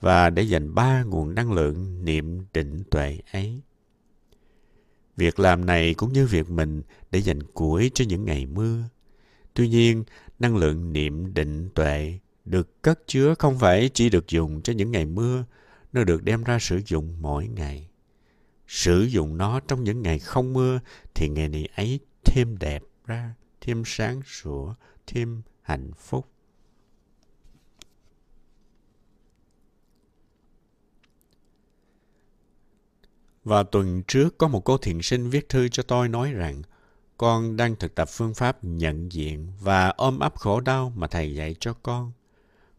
và 0.00 0.30
để 0.30 0.42
dành 0.42 0.74
ba 0.74 1.02
nguồn 1.02 1.34
năng 1.34 1.52
lượng 1.52 2.04
niệm 2.04 2.46
định 2.52 2.82
tuệ 2.90 3.18
ấy. 3.32 3.62
Việc 5.18 5.40
làm 5.40 5.66
này 5.66 5.94
cũng 5.94 6.12
như 6.12 6.26
việc 6.26 6.50
mình 6.50 6.82
để 7.10 7.18
dành 7.18 7.42
củi 7.42 7.90
cho 7.94 8.04
những 8.08 8.24
ngày 8.24 8.46
mưa. 8.46 8.82
Tuy 9.54 9.68
nhiên, 9.68 10.04
năng 10.38 10.56
lượng 10.56 10.92
niệm 10.92 11.34
định 11.34 11.68
tuệ 11.74 12.18
được 12.44 12.82
cất 12.82 13.00
chứa 13.06 13.34
không 13.38 13.58
phải 13.58 13.90
chỉ 13.94 14.10
được 14.10 14.28
dùng 14.28 14.62
cho 14.62 14.72
những 14.72 14.90
ngày 14.90 15.06
mưa, 15.06 15.44
nó 15.92 16.04
được 16.04 16.24
đem 16.24 16.44
ra 16.44 16.58
sử 16.58 16.80
dụng 16.86 17.16
mỗi 17.20 17.48
ngày. 17.48 17.88
Sử 18.66 19.02
dụng 19.02 19.36
nó 19.36 19.60
trong 19.60 19.84
những 19.84 20.02
ngày 20.02 20.18
không 20.18 20.52
mưa 20.52 20.80
thì 21.14 21.28
ngày 21.28 21.48
này 21.48 21.68
ấy 21.76 22.00
thêm 22.24 22.58
đẹp 22.58 22.82
ra, 23.06 23.34
thêm 23.60 23.82
sáng 23.86 24.22
sủa, 24.26 24.74
thêm 25.06 25.42
hạnh 25.62 25.90
phúc. 25.98 26.26
Và 33.44 33.62
tuần 33.62 34.02
trước 34.02 34.38
có 34.38 34.48
một 34.48 34.60
cô 34.64 34.78
thiện 34.78 35.02
sinh 35.02 35.30
viết 35.30 35.48
thư 35.48 35.68
cho 35.68 35.82
tôi 35.82 36.08
nói 36.08 36.32
rằng 36.32 36.62
con 37.18 37.56
đang 37.56 37.76
thực 37.76 37.94
tập 37.94 38.08
phương 38.08 38.34
pháp 38.34 38.64
nhận 38.64 39.12
diện 39.12 39.52
và 39.60 39.88
ôm 39.88 40.18
ấp 40.18 40.36
khổ 40.36 40.60
đau 40.60 40.92
mà 40.96 41.06
thầy 41.06 41.34
dạy 41.34 41.56
cho 41.60 41.72
con. 41.72 42.12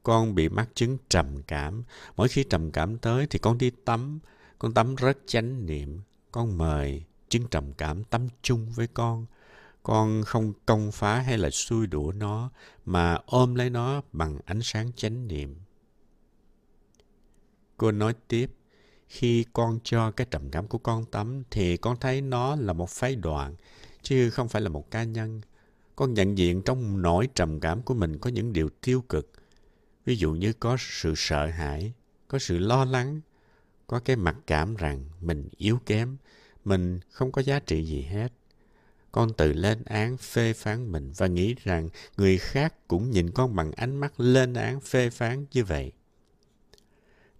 Con 0.03 0.35
bị 0.35 0.49
mắc 0.49 0.69
chứng 0.73 0.97
trầm 1.09 1.43
cảm. 1.47 1.83
Mỗi 2.15 2.27
khi 2.27 2.43
trầm 2.43 2.71
cảm 2.71 2.97
tới 2.97 3.27
thì 3.29 3.39
con 3.39 3.57
đi 3.57 3.71
tắm. 3.85 4.19
Con 4.59 4.73
tắm 4.73 4.95
rất 4.95 5.17
chánh 5.25 5.65
niệm. 5.65 6.01
Con 6.31 6.57
mời 6.57 7.03
chứng 7.29 7.47
trầm 7.51 7.73
cảm 7.73 8.03
tắm 8.03 8.27
chung 8.41 8.71
với 8.71 8.87
con. 8.87 9.25
Con 9.83 10.23
không 10.25 10.53
công 10.65 10.91
phá 10.91 11.19
hay 11.19 11.37
là 11.37 11.49
xui 11.49 11.87
đũa 11.87 12.11
nó 12.11 12.49
mà 12.85 13.17
ôm 13.25 13.55
lấy 13.55 13.69
nó 13.69 14.01
bằng 14.11 14.39
ánh 14.45 14.61
sáng 14.61 14.91
chánh 14.95 15.27
niệm. 15.27 15.55
Cô 17.77 17.91
nói 17.91 18.13
tiếp, 18.27 18.47
khi 19.09 19.45
con 19.53 19.79
cho 19.83 20.11
cái 20.11 20.27
trầm 20.31 20.49
cảm 20.51 20.67
của 20.67 20.77
con 20.77 21.05
tắm 21.05 21.43
thì 21.51 21.77
con 21.77 21.97
thấy 21.99 22.21
nó 22.21 22.55
là 22.55 22.73
một 22.73 22.89
phái 22.89 23.15
đoạn 23.15 23.55
chứ 24.01 24.29
không 24.29 24.49
phải 24.49 24.61
là 24.61 24.69
một 24.69 24.91
cá 24.91 25.03
nhân. 25.03 25.41
Con 25.95 26.13
nhận 26.13 26.37
diện 26.37 26.61
trong 26.61 27.01
nỗi 27.01 27.29
trầm 27.35 27.59
cảm 27.59 27.81
của 27.81 27.93
mình 27.93 28.17
có 28.17 28.29
những 28.29 28.53
điều 28.53 28.69
tiêu 28.81 29.03
cực. 29.09 29.31
Ví 30.05 30.15
dụ 30.15 30.31
như 30.31 30.53
có 30.53 30.77
sự 30.79 31.13
sợ 31.17 31.45
hãi, 31.45 31.93
có 32.27 32.39
sự 32.39 32.59
lo 32.59 32.85
lắng, 32.85 33.21
có 33.87 33.99
cái 33.99 34.15
mặc 34.15 34.35
cảm 34.47 34.75
rằng 34.75 35.05
mình 35.21 35.49
yếu 35.57 35.79
kém, 35.85 36.17
mình 36.65 36.99
không 37.09 37.31
có 37.31 37.41
giá 37.41 37.59
trị 37.59 37.85
gì 37.85 38.01
hết. 38.01 38.31
Con 39.11 39.33
tự 39.33 39.53
lên 39.53 39.83
án 39.83 40.17
phê 40.17 40.53
phán 40.53 40.91
mình 40.91 41.11
và 41.17 41.27
nghĩ 41.27 41.55
rằng 41.63 41.89
người 42.17 42.37
khác 42.37 42.87
cũng 42.87 43.11
nhìn 43.11 43.31
con 43.31 43.55
bằng 43.55 43.71
ánh 43.71 43.97
mắt 43.97 44.19
lên 44.19 44.53
án 44.53 44.81
phê 44.81 45.09
phán 45.09 45.45
như 45.51 45.63
vậy. 45.63 45.91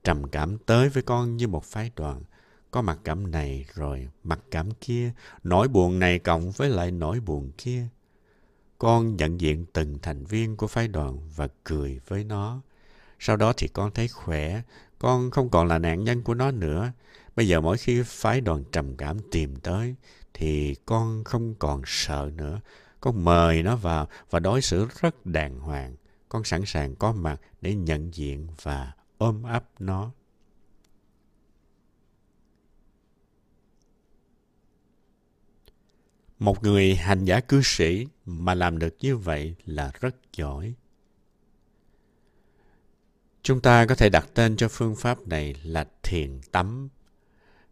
Trầm 0.04 0.28
cảm 0.28 0.58
tới 0.58 0.90
với 0.90 1.04
con 1.04 1.38
như 1.38 1.48
một 1.48 1.66
phái 1.66 1.92
đoàn. 1.96 2.24
Có 2.72 2.82
mặt 2.82 3.00
cảm 3.04 3.32
này 3.32 3.66
rồi 3.74 4.08
mặt 4.24 4.40
cảm 4.52 4.72
kia, 4.72 5.12
nỗi 5.44 5.68
buồn 5.68 6.00
này 6.00 6.20
cộng 6.20 6.52
với 6.52 6.70
lại 6.70 6.92
nỗi 6.92 7.20
buồn 7.20 7.52
kia. 7.58 7.88
Con 8.78 9.16
nhận 9.16 9.42
diện 9.42 9.66
từng 9.74 9.98
thành 10.02 10.24
viên 10.24 10.58
của 10.58 10.68
phái 10.68 10.88
đoàn 10.88 11.20
và 11.36 11.48
cười 11.64 12.00
với 12.08 12.24
nó. 12.24 12.62
Sau 13.20 13.38
đó 13.38 13.54
thì 13.58 13.68
con 13.68 13.92
thấy 13.92 14.08
khỏe, 14.08 14.62
con 15.00 15.32
không 15.32 15.50
còn 15.50 15.68
là 15.68 15.80
nạn 15.80 16.04
nhân 16.04 16.24
của 16.24 16.34
nó 16.34 16.52
nữa. 16.52 16.92
Bây 17.36 17.48
giờ 17.48 17.62
mỗi 17.62 17.78
khi 17.78 18.04
phái 18.06 18.42
đoàn 18.42 18.64
trầm 18.72 18.98
cảm 18.98 19.18
tìm 19.32 19.56
tới, 19.56 19.96
thì 20.34 20.76
con 20.86 21.24
không 21.24 21.56
còn 21.56 21.82
sợ 21.86 22.32
nữa. 22.36 22.62
Con 23.02 23.26
mời 23.26 23.64
nó 23.64 23.76
vào 23.76 24.08
và 24.30 24.40
đối 24.40 24.62
xử 24.62 24.88
rất 25.02 25.26
đàng 25.26 25.60
hoàng. 25.60 25.96
Con 26.30 26.44
sẵn 26.44 26.66
sàng 26.66 26.96
có 26.96 27.12
mặt 27.12 27.42
để 27.62 27.76
nhận 27.76 28.14
diện 28.14 28.48
và 28.62 28.94
ôm 29.20 29.44
ấp 29.44 29.66
nó. 29.80 30.12
Một 36.40 36.64
người 36.64 36.96
hành 36.96 37.26
giả 37.26 37.40
cư 37.40 37.62
sĩ 37.64 38.08
mà 38.26 38.54
làm 38.54 38.80
được 38.80 38.96
như 39.00 39.18
vậy 39.18 39.56
là 39.66 39.92
rất 40.00 40.16
giỏi. 40.34 40.74
Chúng 43.42 43.62
ta 43.62 43.86
có 43.86 43.96
thể 43.96 44.10
đặt 44.10 44.28
tên 44.34 44.58
cho 44.58 44.68
phương 44.68 44.96
pháp 44.96 45.28
này 45.28 45.56
là 45.64 45.88
thiền 46.04 46.40
tắm. 46.52 46.90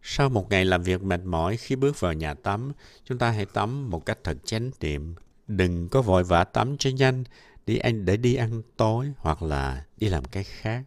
Sau 0.02 0.28
một 0.28 0.50
ngày 0.50 0.64
làm 0.64 0.82
việc 0.82 1.02
mệt 1.02 1.20
mỏi 1.24 1.56
khi 1.56 1.76
bước 1.76 2.00
vào 2.00 2.12
nhà 2.12 2.34
tắm, 2.34 2.72
chúng 3.04 3.18
ta 3.18 3.30
hãy 3.30 3.46
tắm 3.46 3.90
một 3.90 4.06
cách 4.06 4.18
thật 4.24 4.36
chánh 4.44 4.70
niệm. 4.80 5.14
Đừng 5.46 5.88
có 5.88 6.02
vội 6.02 6.24
vã 6.24 6.44
tắm 6.44 6.76
cho 6.78 6.90
nhanh 6.90 7.24
đi 7.66 7.76
ăn 7.78 8.04
để 8.04 8.16
đi 8.16 8.34
ăn 8.34 8.62
tối 8.76 9.12
hoặc 9.16 9.42
là 9.42 9.84
đi 9.96 10.08
làm 10.08 10.24
cái 10.24 10.44
khác. 10.44 10.84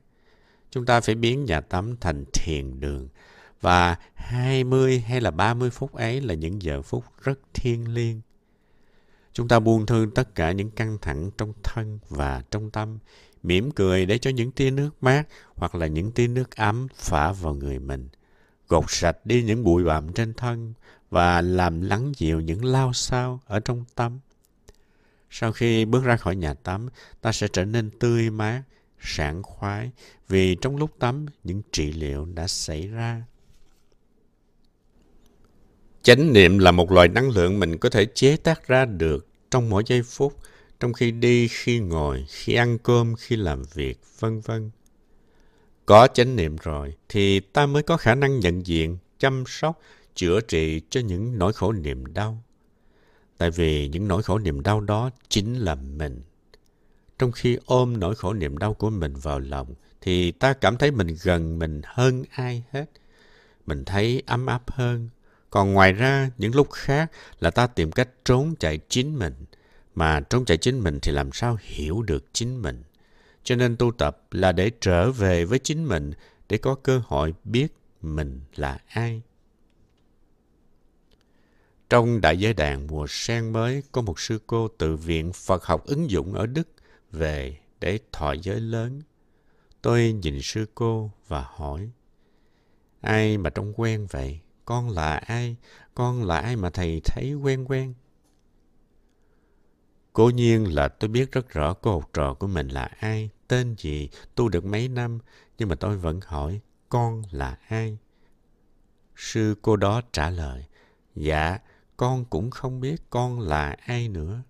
Chúng 0.71 0.85
ta 0.85 1.01
phải 1.01 1.15
biến 1.15 1.45
nhà 1.45 1.61
tắm 1.61 1.95
thành 2.01 2.25
thiền 2.33 2.79
đường 2.79 3.07
và 3.61 3.97
20 4.13 4.99
hay 4.99 5.21
là 5.21 5.31
30 5.31 5.69
phút 5.69 5.93
ấy 5.93 6.21
là 6.21 6.33
những 6.33 6.61
giờ 6.61 6.81
phút 6.81 7.03
rất 7.23 7.39
thiêng 7.53 7.93
liêng. 7.93 8.21
Chúng 9.33 9.47
ta 9.47 9.59
buông 9.59 9.85
thư 9.85 10.07
tất 10.15 10.35
cả 10.35 10.51
những 10.51 10.71
căng 10.71 10.97
thẳng 11.01 11.31
trong 11.37 11.53
thân 11.63 11.99
và 12.09 12.43
trong 12.51 12.71
tâm, 12.71 12.97
mỉm 13.43 13.71
cười 13.71 14.05
để 14.05 14.17
cho 14.17 14.29
những 14.29 14.51
tia 14.51 14.71
nước 14.71 14.89
mát 15.01 15.23
hoặc 15.55 15.75
là 15.75 15.87
những 15.87 16.11
tia 16.11 16.27
nước 16.27 16.55
ấm 16.55 16.87
phả 16.95 17.31
vào 17.31 17.53
người 17.53 17.79
mình– 17.79 18.09
gột 18.71 18.85
sạch 18.87 19.17
đi 19.25 19.43
những 19.43 19.63
bụi 19.63 19.83
bặm 19.83 20.13
trên 20.13 20.33
thân 20.33 20.73
và 21.09 21.41
làm 21.41 21.81
lắng 21.81 22.11
dịu 22.17 22.39
những 22.39 22.65
lao 22.65 22.93
sao 22.93 23.39
ở 23.45 23.59
trong 23.59 23.85
tâm. 23.95 24.19
Sau 25.29 25.51
khi 25.51 25.85
bước 25.85 26.03
ra 26.03 26.17
khỏi 26.17 26.35
nhà 26.35 26.53
tắm, 26.53 26.89
ta 27.21 27.31
sẽ 27.31 27.47
trở 27.53 27.65
nên 27.65 27.89
tươi 27.99 28.29
mát, 28.29 28.63
sảng 29.01 29.43
khoái 29.43 29.91
vì 30.27 30.55
trong 30.55 30.77
lúc 30.77 30.91
tắm 31.00 31.25
những 31.43 31.62
trị 31.72 31.91
liệu 31.91 32.25
đã 32.25 32.48
xảy 32.48 32.88
ra. 32.88 33.24
Chánh 36.03 36.34
niệm 36.34 36.58
là 36.58 36.72
một 36.72 36.91
loại 36.91 37.08
năng 37.08 37.29
lượng 37.29 37.60
mình 37.60 37.77
có 37.77 37.89
thể 37.89 38.05
chế 38.05 38.38
tác 38.38 38.67
ra 38.67 38.86
được 38.86 39.27
trong 39.51 39.70
mỗi 39.70 39.84
giây 39.86 40.03
phút, 40.03 40.38
trong 40.79 40.93
khi 40.93 41.12
đi, 41.12 41.48
khi 41.48 41.79
ngồi, 41.79 42.25
khi 42.29 42.53
ăn 42.53 42.77
cơm, 42.77 43.15
khi 43.15 43.36
làm 43.36 43.63
việc, 43.74 44.00
vân 44.20 44.39
vân. 44.39 44.72
Có 45.86 46.08
chánh 46.08 46.36
niệm 46.36 46.55
rồi 46.63 46.96
thì 47.10 47.39
ta 47.39 47.65
mới 47.65 47.84
có 47.84 47.98
khả 47.98 48.15
năng 48.15 48.39
nhận 48.39 48.65
diện, 48.65 48.98
chăm 49.17 49.43
sóc, 49.48 49.79
chữa 50.15 50.41
trị 50.41 50.81
cho 50.89 51.01
những 51.01 51.38
nỗi 51.38 51.53
khổ 51.53 51.72
niềm 51.72 52.13
đau. 52.13 52.43
Tại 53.38 53.51
vì 53.51 53.88
những 53.88 54.08
nỗi 54.08 54.24
khổ 54.24 54.38
niềm 54.39 54.62
đau 54.63 54.81
đó 54.81 55.10
chính 55.29 55.55
là 55.55 55.75
mình. 55.75 56.22
Trong 57.21 57.31
khi 57.31 57.57
ôm 57.65 57.99
nỗi 57.99 58.15
khổ 58.15 58.33
niềm 58.33 58.57
đau 58.57 58.73
của 58.73 58.89
mình 58.89 59.13
vào 59.13 59.39
lòng 59.39 59.75
thì 60.01 60.31
ta 60.31 60.53
cảm 60.53 60.77
thấy 60.77 60.91
mình 60.91 61.07
gần 61.23 61.59
mình 61.59 61.81
hơn 61.85 62.23
ai 62.31 62.63
hết. 62.71 62.85
Mình 63.65 63.85
thấy 63.85 64.23
ấm 64.25 64.45
áp 64.45 64.71
hơn. 64.71 65.09
Còn 65.49 65.73
ngoài 65.73 65.93
ra, 65.93 66.29
những 66.37 66.55
lúc 66.55 66.71
khác 66.71 67.11
là 67.39 67.51
ta 67.51 67.67
tìm 67.67 67.91
cách 67.91 68.09
trốn 68.25 68.55
chạy 68.59 68.79
chính 68.89 69.19
mình. 69.19 69.33
Mà 69.95 70.19
trốn 70.19 70.45
chạy 70.45 70.57
chính 70.57 70.79
mình 70.79 70.99
thì 71.01 71.11
làm 71.11 71.31
sao 71.31 71.57
hiểu 71.61 72.01
được 72.01 72.25
chính 72.33 72.61
mình. 72.61 72.83
Cho 73.43 73.55
nên 73.55 73.77
tu 73.77 73.91
tập 73.91 74.17
là 74.31 74.51
để 74.51 74.71
trở 74.81 75.11
về 75.11 75.45
với 75.45 75.59
chính 75.59 75.85
mình, 75.85 76.11
để 76.49 76.57
có 76.57 76.75
cơ 76.75 77.01
hội 77.05 77.33
biết 77.43 77.73
mình 78.01 78.41
là 78.55 78.77
ai. 78.87 79.21
Trong 81.89 82.21
Đại 82.21 82.37
giới 82.37 82.53
đàn 82.53 82.87
mùa 82.87 83.07
sen 83.09 83.53
mới 83.53 83.83
có 83.91 84.01
một 84.01 84.19
sư 84.19 84.39
cô 84.47 84.67
từ 84.67 84.95
viện 84.95 85.33
Phật 85.33 85.65
học 85.65 85.85
ứng 85.85 86.09
dụng 86.09 86.33
ở 86.33 86.45
Đức 86.45 86.67
về 87.12 87.58
để 87.80 88.00
thọ 88.12 88.32
giới 88.32 88.60
lớn. 88.60 89.01
Tôi 89.82 90.13
nhìn 90.13 90.41
sư 90.41 90.65
cô 90.75 91.12
và 91.27 91.46
hỏi, 91.56 91.89
ai 93.01 93.38
mà 93.38 93.50
trông 93.50 93.74
quen 93.75 94.08
vậy? 94.10 94.39
Con 94.65 94.89
là 94.89 95.15
ai? 95.15 95.56
Con 95.96 96.24
là 96.24 96.38
ai 96.38 96.56
mà 96.56 96.70
thầy 96.70 97.01
thấy 97.06 97.34
quen 97.34 97.65
quen? 97.65 97.94
Cố 100.13 100.30
nhiên 100.30 100.75
là 100.75 100.88
tôi 100.88 101.08
biết 101.08 101.32
rất 101.32 101.50
rõ 101.50 101.74
cô 101.74 101.91
học 101.91 102.10
trò 102.13 102.34
của 102.34 102.48
mình 102.48 102.68
là 102.68 102.86
ai, 103.00 103.30
tên 103.48 103.75
gì, 103.77 104.10
tu 104.36 104.50
được 104.50 104.65
mấy 104.65 104.88
năm, 104.88 105.20
nhưng 105.58 105.70
mà 105.70 105.75
tôi 105.75 105.98
vẫn 105.98 106.20
hỏi 106.25 106.62
con 106.89 107.22
là 107.32 107.58
ai. 107.68 107.98
Sư 109.15 109.56
cô 109.62 109.75
đó 109.75 110.01
trả 110.12 110.30
lời, 110.30 110.65
dạ, 111.15 111.60
con 111.98 112.25
cũng 112.25 112.51
không 112.51 112.82
biết 112.82 113.10
con 113.10 113.39
là 113.39 113.75
ai 113.86 114.08
nữa. 114.08 114.41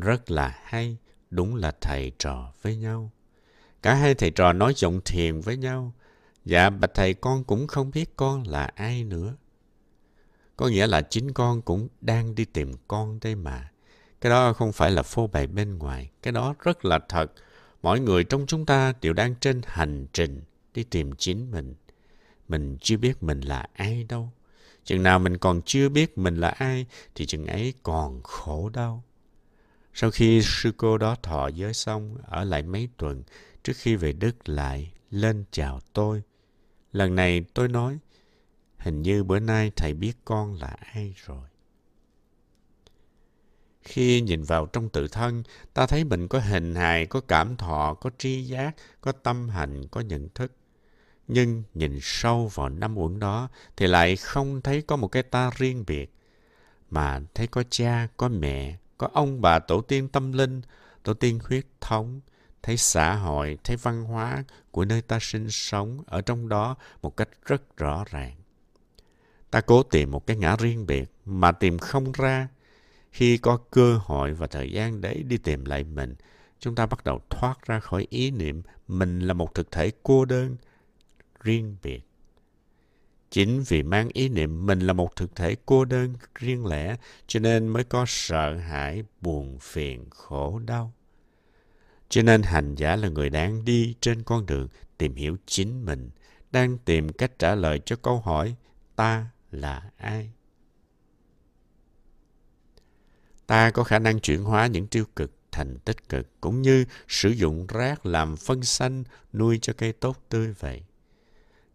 Rất 0.00 0.30
là 0.30 0.60
hay, 0.64 0.96
đúng 1.30 1.54
là 1.54 1.72
thầy 1.80 2.12
trò 2.18 2.52
với 2.62 2.76
nhau. 2.76 3.10
Cả 3.82 3.94
hai 3.94 4.14
thầy 4.14 4.30
trò 4.30 4.52
nói 4.52 4.72
giọng 4.76 5.00
thiền 5.04 5.40
với 5.40 5.56
nhau. 5.56 5.92
Dạ, 6.44 6.70
bạch 6.70 6.94
thầy 6.94 7.14
con 7.14 7.44
cũng 7.44 7.66
không 7.66 7.90
biết 7.90 8.16
con 8.16 8.42
là 8.42 8.70
ai 8.74 9.04
nữa. 9.04 9.34
Có 10.56 10.68
nghĩa 10.68 10.86
là 10.86 11.02
chính 11.02 11.32
con 11.32 11.62
cũng 11.62 11.88
đang 12.00 12.34
đi 12.34 12.44
tìm 12.44 12.72
con 12.88 13.18
đây 13.22 13.34
mà. 13.34 13.70
Cái 14.20 14.30
đó 14.30 14.52
không 14.52 14.72
phải 14.72 14.90
là 14.90 15.02
phô 15.02 15.26
bày 15.26 15.46
bên 15.46 15.78
ngoài. 15.78 16.10
Cái 16.22 16.32
đó 16.32 16.54
rất 16.58 16.84
là 16.84 16.98
thật. 17.08 17.32
Mỗi 17.82 18.00
người 18.00 18.24
trong 18.24 18.46
chúng 18.46 18.66
ta 18.66 18.92
đều 19.00 19.12
đang 19.12 19.34
trên 19.34 19.60
hành 19.64 20.06
trình 20.12 20.42
đi 20.74 20.84
tìm 20.84 21.12
chính 21.18 21.50
mình. 21.50 21.74
Mình 22.48 22.76
chưa 22.80 22.96
biết 22.96 23.22
mình 23.22 23.40
là 23.40 23.66
ai 23.72 24.04
đâu. 24.08 24.30
Chừng 24.84 25.02
nào 25.02 25.18
mình 25.18 25.38
còn 25.38 25.62
chưa 25.62 25.88
biết 25.88 26.18
mình 26.18 26.36
là 26.36 26.48
ai 26.48 26.86
thì 27.14 27.26
chừng 27.26 27.46
ấy 27.46 27.74
còn 27.82 28.22
khổ 28.22 28.68
đau. 28.68 29.04
Sau 30.00 30.10
khi 30.10 30.42
sư 30.42 30.72
cô 30.76 30.98
đó 30.98 31.16
thọ 31.22 31.48
giới 31.48 31.74
xong, 31.74 32.16
ở 32.22 32.44
lại 32.44 32.62
mấy 32.62 32.88
tuần, 32.96 33.22
trước 33.62 33.72
khi 33.76 33.96
về 33.96 34.12
Đức 34.12 34.48
lại, 34.48 34.92
lên 35.10 35.44
chào 35.50 35.80
tôi. 35.92 36.22
Lần 36.92 37.14
này 37.14 37.44
tôi 37.54 37.68
nói, 37.68 37.98
Hình 38.78 39.02
như 39.02 39.24
bữa 39.24 39.38
nay 39.38 39.72
thầy 39.76 39.94
biết 39.94 40.12
con 40.24 40.54
là 40.54 40.76
ai 40.94 41.14
rồi. 41.16 41.48
Khi 43.82 44.20
nhìn 44.20 44.42
vào 44.42 44.66
trong 44.66 44.88
tự 44.88 45.08
thân, 45.08 45.42
ta 45.74 45.86
thấy 45.86 46.04
mình 46.04 46.28
có 46.28 46.38
hình 46.38 46.74
hài, 46.74 47.06
có 47.06 47.20
cảm 47.20 47.56
thọ, 47.56 47.94
có 47.94 48.10
tri 48.18 48.42
giác, 48.42 48.76
có 49.00 49.12
tâm 49.12 49.48
hành, 49.48 49.88
có 49.88 50.00
nhận 50.00 50.28
thức. 50.28 50.52
Nhưng 51.28 51.62
nhìn 51.74 51.98
sâu 52.02 52.50
vào 52.54 52.68
năm 52.68 52.98
uẩn 52.98 53.18
đó 53.18 53.48
thì 53.76 53.86
lại 53.86 54.16
không 54.16 54.62
thấy 54.62 54.82
có 54.82 54.96
một 54.96 55.08
cái 55.08 55.22
ta 55.22 55.50
riêng 55.56 55.84
biệt. 55.86 56.14
Mà 56.90 57.20
thấy 57.34 57.46
có 57.46 57.62
cha, 57.70 58.08
có 58.16 58.28
mẹ, 58.28 58.76
có 58.98 59.08
ông 59.12 59.40
bà 59.40 59.58
tổ 59.58 59.80
tiên 59.80 60.08
tâm 60.08 60.32
linh, 60.32 60.62
tổ 61.02 61.14
tiên 61.14 61.38
huyết 61.44 61.66
thống, 61.80 62.20
thấy 62.62 62.76
xã 62.76 63.14
hội, 63.14 63.58
thấy 63.64 63.76
văn 63.76 64.04
hóa 64.04 64.44
của 64.70 64.84
nơi 64.84 65.02
ta 65.02 65.18
sinh 65.20 65.50
sống 65.50 66.02
ở 66.06 66.20
trong 66.20 66.48
đó 66.48 66.76
một 67.02 67.16
cách 67.16 67.28
rất 67.44 67.76
rõ 67.76 68.04
ràng. 68.10 68.34
Ta 69.50 69.60
cố 69.60 69.82
tìm 69.82 70.10
một 70.10 70.26
cái 70.26 70.36
ngã 70.36 70.56
riêng 70.56 70.86
biệt 70.86 71.10
mà 71.24 71.52
tìm 71.52 71.78
không 71.78 72.12
ra. 72.12 72.48
Khi 73.10 73.38
có 73.38 73.58
cơ 73.70 73.98
hội 74.02 74.32
và 74.32 74.46
thời 74.46 74.72
gian 74.72 75.00
để 75.00 75.22
đi 75.26 75.36
tìm 75.36 75.64
lại 75.64 75.84
mình, 75.84 76.14
chúng 76.60 76.74
ta 76.74 76.86
bắt 76.86 77.04
đầu 77.04 77.20
thoát 77.30 77.66
ra 77.66 77.80
khỏi 77.80 78.06
ý 78.10 78.30
niệm 78.30 78.62
mình 78.88 79.20
là 79.20 79.34
một 79.34 79.54
thực 79.54 79.70
thể 79.70 79.90
cô 80.02 80.24
đơn, 80.24 80.56
riêng 81.40 81.76
biệt. 81.82 82.07
Chính 83.30 83.62
vì 83.62 83.82
mang 83.82 84.08
ý 84.12 84.28
niệm 84.28 84.66
mình 84.66 84.80
là 84.80 84.92
một 84.92 85.16
thực 85.16 85.36
thể 85.36 85.56
cô 85.66 85.84
đơn, 85.84 86.14
riêng 86.34 86.66
lẻ, 86.66 86.96
cho 87.26 87.40
nên 87.40 87.68
mới 87.68 87.84
có 87.84 88.04
sợ 88.08 88.56
hãi, 88.56 89.02
buồn 89.20 89.58
phiền, 89.58 90.10
khổ 90.10 90.58
đau. 90.66 90.92
Cho 92.08 92.22
nên 92.22 92.42
hành 92.42 92.74
giả 92.74 92.96
là 92.96 93.08
người 93.08 93.30
đang 93.30 93.64
đi 93.64 93.94
trên 94.00 94.22
con 94.22 94.46
đường 94.46 94.68
tìm 94.98 95.14
hiểu 95.14 95.36
chính 95.46 95.84
mình, 95.84 96.10
đang 96.50 96.78
tìm 96.78 97.12
cách 97.12 97.38
trả 97.38 97.54
lời 97.54 97.80
cho 97.84 97.96
câu 97.96 98.20
hỏi 98.20 98.54
ta 98.96 99.26
là 99.50 99.90
ai 99.96 100.30
ta 103.46 103.70
có 103.70 103.84
khả 103.84 103.98
năng 103.98 104.20
chuyển 104.20 104.44
hóa 104.44 104.66
những 104.66 104.86
tiêu 104.86 105.04
cực 105.16 105.32
thành 105.52 105.78
tích 105.78 106.08
cực 106.08 106.40
cũng 106.40 106.62
như 106.62 106.84
sử 107.08 107.28
dụng 107.28 107.66
rác 107.66 108.06
làm 108.06 108.36
phân 108.36 108.62
xanh 108.62 109.04
nuôi 109.32 109.58
cho 109.62 109.72
cây 109.72 109.92
tốt 109.92 110.16
tươi 110.28 110.54
vậy 110.58 110.82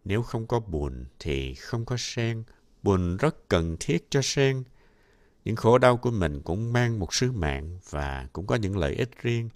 nếu 0.05 0.22
không 0.22 0.48
có 0.48 0.60
buồn 0.60 1.05
thì 1.19 1.53
không 1.53 1.86
có 1.86 1.95
sen. 2.00 2.43
Buồn 2.83 3.17
rất 3.17 3.50
cần 3.50 3.77
thiết 3.79 4.07
cho 4.10 4.22
sen. 4.22 4.63
Những 5.45 5.55
khổ 5.55 5.77
đau 5.77 5.98
của 5.98 6.12
mình 6.12 6.41
cũng 6.41 6.74
mang 6.74 7.00
một 7.00 7.13
sứ 7.13 7.31
mạng 7.31 7.79
và 7.89 8.27
cũng 8.33 8.48
có 8.48 8.55
những 8.55 8.77
lợi 8.77 8.95
ích 8.95 9.10
riêng. 9.22 9.50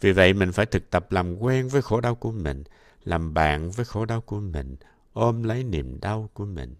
Vì 0.00 0.12
vậy 0.12 0.32
mình 0.32 0.52
phải 0.52 0.66
thực 0.66 0.90
tập 0.90 1.12
làm 1.12 1.36
quen 1.38 1.68
với 1.68 1.82
khổ 1.82 2.00
đau 2.00 2.14
của 2.14 2.32
mình 2.32 2.64
làm 3.04 3.34
bạn 3.34 3.70
với 3.70 3.84
khổ 3.84 4.04
đau 4.04 4.20
của 4.20 4.40
mình 4.40 4.76
ôm 5.12 5.42
lấy 5.42 5.64
niềm 5.64 6.00
đau 6.00 6.30
của 6.34 6.44
mình. 6.44 6.74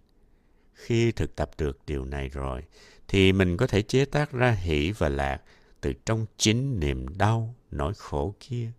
Khi 0.73 1.11
thực 1.11 1.35
tập 1.35 1.51
được 1.57 1.79
điều 1.87 2.05
này 2.05 2.29
rồi, 2.29 2.63
thì 3.07 3.33
mình 3.33 3.57
có 3.57 3.67
thể 3.67 3.81
chế 3.81 4.05
tác 4.05 4.31
ra 4.31 4.51
hỷ 4.51 4.91
và 4.91 5.09
lạc 5.09 5.41
từ 5.81 5.93
trong 6.05 6.25
chính 6.37 6.79
niềm 6.79 7.17
đau, 7.17 7.55
nỗi 7.71 7.93
khổ 7.93 8.35
kia. 8.39 8.71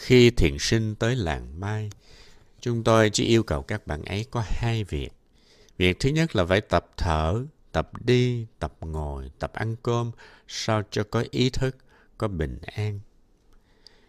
Khi 0.00 0.30
thiền 0.30 0.56
sinh 0.58 0.94
tới 0.94 1.16
làng 1.16 1.60
Mai, 1.60 1.90
chúng 2.60 2.84
tôi 2.84 3.10
chỉ 3.10 3.24
yêu 3.24 3.42
cầu 3.42 3.62
các 3.62 3.86
bạn 3.86 4.04
ấy 4.04 4.26
có 4.30 4.44
hai 4.46 4.84
việc. 4.84 5.10
Việc 5.78 6.00
thứ 6.00 6.10
nhất 6.10 6.36
là 6.36 6.44
phải 6.44 6.60
tập 6.60 6.86
thở, 6.96 7.44
tập 7.72 7.90
đi, 8.04 8.46
tập 8.58 8.72
ngồi, 8.80 9.30
tập 9.38 9.52
ăn 9.54 9.76
cơm, 9.82 10.10
sao 10.48 10.82
cho 10.90 11.04
có 11.10 11.24
ý 11.30 11.50
thức, 11.50 11.76
có 12.18 12.28
bình 12.28 12.58
an. 12.62 13.00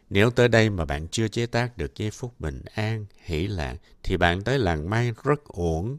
Nếu 0.10 0.30
tới 0.30 0.48
đây 0.48 0.70
mà 0.70 0.86
bạn 0.86 1.08
chưa 1.08 1.28
chế 1.28 1.46
tác 1.46 1.78
được 1.78 1.96
giây 1.96 2.12
phút 2.12 2.40
bình 2.40 2.62
an, 2.74 3.06
hỷ 3.24 3.48
lạc, 3.48 3.76
thì 4.04 4.18
bạn 4.18 4.42
tới 4.42 4.60
làng 4.60 4.90
Mai 4.90 5.14
rất 5.24 5.44
uổng. 5.46 5.98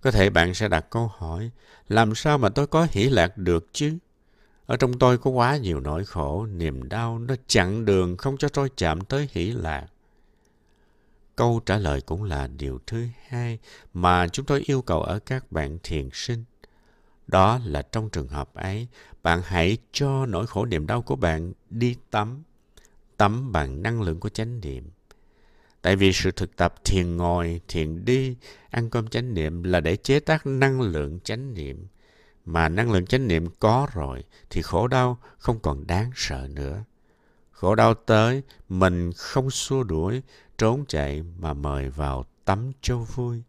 Có 0.00 0.10
thể 0.10 0.30
bạn 0.30 0.54
sẽ 0.54 0.68
đặt 0.68 0.86
câu 0.90 1.10
hỏi, 1.16 1.50
làm 1.88 2.14
sao 2.14 2.38
mà 2.38 2.48
tôi 2.48 2.66
có 2.66 2.86
hỷ 2.90 3.04
lạc 3.04 3.38
được 3.38 3.68
chứ? 3.72 3.98
Ở 4.66 4.76
trong 4.76 4.98
tôi 4.98 5.18
có 5.18 5.30
quá 5.30 5.56
nhiều 5.56 5.80
nỗi 5.80 6.04
khổ, 6.04 6.46
niềm 6.46 6.88
đau, 6.88 7.18
nó 7.18 7.34
chặn 7.46 7.84
đường 7.84 8.16
không 8.16 8.36
cho 8.36 8.48
tôi 8.48 8.70
chạm 8.76 9.00
tới 9.00 9.28
hỷ 9.32 9.50
lạc. 9.50 9.86
câu 11.36 11.60
trả 11.66 11.78
lời 11.78 12.00
cũng 12.00 12.22
là 12.22 12.46
điều 12.46 12.78
thứ 12.86 13.06
hai 13.28 13.58
mà 13.94 14.28
chúng 14.28 14.46
tôi 14.46 14.62
yêu 14.66 14.82
cầu 14.82 15.02
ở 15.02 15.18
các 15.18 15.52
bạn 15.52 15.78
thiền 15.82 16.08
sinh. 16.12 16.44
Đó 17.26 17.60
là 17.64 17.82
trong 17.82 18.10
trường 18.10 18.28
hợp 18.28 18.54
ấy, 18.54 18.88
bạn 19.22 19.40
hãy 19.44 19.78
cho 19.92 20.26
nỗi 20.26 20.46
khổ 20.46 20.64
niềm 20.64 20.86
đau 20.86 21.02
của 21.02 21.16
bạn 21.16 21.52
đi 21.70 21.96
tắm. 22.10 22.42
Tắm 23.16 23.52
bằng 23.52 23.82
năng 23.82 24.02
lượng 24.02 24.20
của 24.20 24.28
chánh 24.28 24.60
niệm. 24.60 24.90
Tại 25.82 25.96
vì 25.96 26.12
sự 26.12 26.30
thực 26.30 26.56
tập 26.56 26.74
thiền 26.84 27.16
ngồi, 27.16 27.60
thiền 27.68 28.04
đi, 28.04 28.36
ăn 28.70 28.90
cơm 28.90 29.08
chánh 29.08 29.34
niệm 29.34 29.62
là 29.62 29.80
để 29.80 29.96
chế 29.96 30.20
tác 30.20 30.46
năng 30.46 30.80
lượng 30.80 31.20
chánh 31.20 31.54
niệm. 31.54 31.86
Mà 32.44 32.68
năng 32.68 32.92
lượng 32.92 33.06
chánh 33.06 33.28
niệm 33.28 33.48
có 33.60 33.88
rồi 33.92 34.24
thì 34.50 34.62
khổ 34.62 34.88
đau 34.88 35.18
không 35.38 35.60
còn 35.60 35.86
đáng 35.86 36.10
sợ 36.14 36.48
nữa. 36.50 36.84
Khổ 37.50 37.74
đau 37.74 37.94
tới, 37.94 38.42
mình 38.68 39.12
không 39.16 39.50
xua 39.50 39.82
đuổi, 39.82 40.22
trốn 40.58 40.84
chạy 40.88 41.22
mà 41.38 41.54
mời 41.54 41.90
vào 41.90 42.24
tắm 42.44 42.72
cho 42.80 42.98
vui. 42.98 43.42